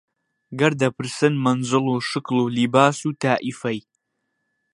[0.59, 3.79] گەر دەپرسن مەنزڵ و شکڵ و لیباس و تائیفەی